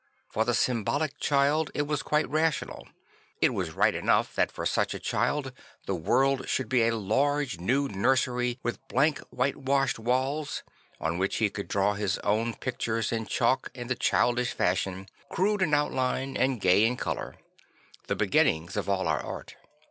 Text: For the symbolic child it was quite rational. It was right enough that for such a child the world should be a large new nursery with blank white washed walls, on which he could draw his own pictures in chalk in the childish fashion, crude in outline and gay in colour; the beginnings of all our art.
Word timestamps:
For 0.31 0.45
the 0.45 0.55
symbolic 0.55 1.19
child 1.19 1.69
it 1.75 1.83
was 1.83 2.01
quite 2.01 2.27
rational. 2.27 2.87
It 3.39 3.53
was 3.53 3.73
right 3.75 3.93
enough 3.93 4.33
that 4.33 4.51
for 4.51 4.65
such 4.65 4.95
a 4.95 4.99
child 4.99 5.51
the 5.85 5.93
world 5.93 6.49
should 6.49 6.69
be 6.69 6.87
a 6.87 6.95
large 6.97 7.59
new 7.59 7.87
nursery 7.87 8.57
with 8.63 8.79
blank 8.87 9.19
white 9.29 9.57
washed 9.57 9.99
walls, 9.99 10.63
on 10.99 11.19
which 11.19 11.35
he 11.35 11.51
could 11.51 11.67
draw 11.67 11.93
his 11.93 12.17
own 12.23 12.55
pictures 12.55 13.11
in 13.11 13.27
chalk 13.27 13.69
in 13.75 13.89
the 13.89 13.95
childish 13.95 14.53
fashion, 14.53 15.05
crude 15.29 15.61
in 15.61 15.71
outline 15.71 16.35
and 16.35 16.61
gay 16.61 16.83
in 16.83 16.97
colour; 16.97 17.35
the 18.07 18.15
beginnings 18.15 18.75
of 18.75 18.89
all 18.89 19.07
our 19.07 19.21
art. 19.23 19.55